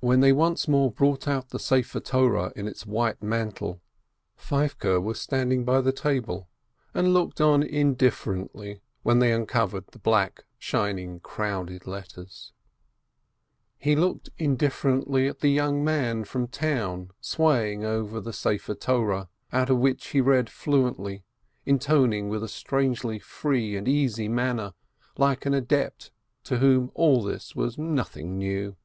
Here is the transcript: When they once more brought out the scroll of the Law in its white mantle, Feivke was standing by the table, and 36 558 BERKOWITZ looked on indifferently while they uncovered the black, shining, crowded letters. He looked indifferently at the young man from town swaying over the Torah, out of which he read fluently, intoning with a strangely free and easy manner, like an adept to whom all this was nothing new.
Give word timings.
When 0.00 0.20
they 0.20 0.32
once 0.32 0.66
more 0.68 0.90
brought 0.90 1.26
out 1.28 1.48
the 1.48 1.58
scroll 1.60 1.78
of 1.80 1.92
the 2.02 2.18
Law 2.20 2.48
in 2.56 2.66
its 2.66 2.84
white 2.84 3.22
mantle, 3.22 3.80
Feivke 4.36 5.00
was 5.02 5.18
standing 5.18 5.64
by 5.64 5.80
the 5.80 5.92
table, 5.92 6.48
and 6.92 7.06
36 7.06 7.14
558 7.38 7.38
BERKOWITZ 7.38 7.38
looked 7.38 7.40
on 7.40 7.78
indifferently 7.78 8.80
while 9.04 9.18
they 9.18 9.32
uncovered 9.32 9.86
the 9.92 10.00
black, 10.00 10.44
shining, 10.58 11.20
crowded 11.20 11.86
letters. 11.86 12.52
He 13.78 13.94
looked 13.96 14.28
indifferently 14.36 15.26
at 15.28 15.38
the 15.38 15.48
young 15.52 15.82
man 15.84 16.24
from 16.24 16.48
town 16.48 17.12
swaying 17.20 17.84
over 17.84 18.20
the 18.20 18.32
Torah, 18.78 19.30
out 19.52 19.70
of 19.70 19.78
which 19.78 20.08
he 20.08 20.20
read 20.20 20.50
fluently, 20.50 21.24
intoning 21.64 22.28
with 22.28 22.42
a 22.42 22.48
strangely 22.48 23.18
free 23.20 23.76
and 23.76 23.88
easy 23.88 24.28
manner, 24.28 24.74
like 25.16 25.46
an 25.46 25.54
adept 25.54 26.10
to 26.42 26.58
whom 26.58 26.90
all 26.94 27.22
this 27.22 27.54
was 27.54 27.78
nothing 27.78 28.36
new. 28.36 28.76